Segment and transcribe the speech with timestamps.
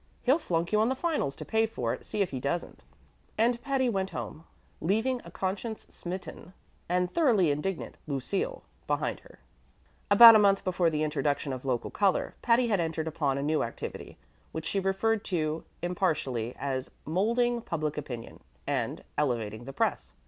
[0.23, 2.81] He'll flunk you on the finals to pay for it; see if he doesn't."
[3.37, 4.45] And Patty went home,
[4.79, 6.53] leaving a conscience smitten
[6.89, 9.37] and thoroughly indignant Lucille behind her.
[10.09, 13.61] ABOUT a month before the introduction of local color, Patty had entered upon a new
[13.61, 14.17] activity,
[14.53, 20.13] which she referred to impartially as "molding public opinion" and "elevating the press."